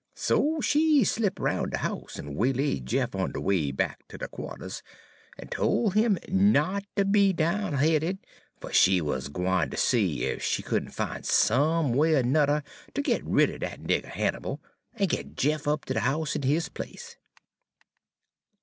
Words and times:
So 0.15 0.59
she 0.61 1.03
slip' 1.03 1.39
roun' 1.39 1.69
de 1.69 1.77
house 1.77 2.17
en 2.17 2.33
waylaid 2.33 2.87
Jeff 2.87 3.13
on 3.13 3.33
de 3.33 3.39
way 3.39 3.71
back 3.71 3.99
ter 4.07 4.17
de 4.17 4.27
qua'ters, 4.27 4.81
en 5.37 5.47
tol' 5.47 5.93
'im 5.95 6.17
not 6.27 6.83
ter 6.95 7.03
be 7.03 7.31
down 7.33 7.73
hea'ted, 7.73 8.17
fer 8.59 8.71
she 8.71 8.99
wuz 8.99 9.27
gwine 9.31 9.69
ter 9.69 9.77
see 9.77 10.25
ef 10.25 10.41
she 10.41 10.63
could 10.63 10.85
n' 10.85 10.89
fin' 10.89 11.21
some 11.21 11.93
way 11.93 12.15
er 12.15 12.23
'nuther 12.23 12.63
ter 12.95 13.03
git 13.03 13.23
rid 13.23 13.51
er 13.51 13.59
dat 13.59 13.79
nigger 13.83 14.05
Hannibal, 14.09 14.59
en 14.97 15.05
git 15.07 15.35
Jeff 15.35 15.67
up 15.67 15.85
ter 15.85 15.93
de 15.93 15.99
house 15.99 16.35
in 16.35 16.41
his 16.41 16.67
place. 16.67 17.17